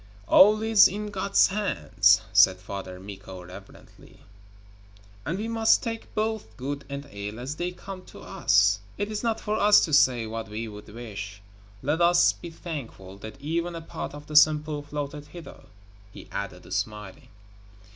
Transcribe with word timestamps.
'All 0.27 0.63
is 0.63 0.87
in 0.87 1.11
God's 1.11 1.45
hands,' 1.49 2.21
said 2.33 2.57
Father 2.57 2.99
Mikko 2.99 3.43
reverently, 3.45 4.21
'and 5.27 5.37
we 5.37 5.47
must 5.47 5.83
take 5.83 6.11
both 6.15 6.57
good 6.57 6.83
and 6.89 7.07
ill 7.11 7.39
as 7.39 7.55
they 7.57 7.69
come 7.69 8.03
to 8.05 8.19
us 8.21 8.79
it 8.97 9.11
is 9.11 9.21
not 9.21 9.39
for 9.39 9.57
us 9.59 9.79
to 9.85 9.93
say 9.93 10.25
what 10.25 10.49
we 10.49 10.67
would 10.67 10.89
wish. 10.91 11.39
Let 11.83 12.01
us 12.01 12.33
be 12.33 12.49
thankful 12.49 13.19
that 13.19 13.39
even 13.39 13.75
a 13.75 13.81
part 13.81 14.15
of 14.15 14.25
the 14.25 14.35
Sampo 14.35 14.81
floated 14.81 15.27
hither,' 15.27 15.65
he 16.11 16.27
added, 16.31 16.73
smiling. 16.73 17.27